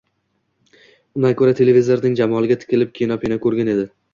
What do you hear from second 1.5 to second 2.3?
televizorning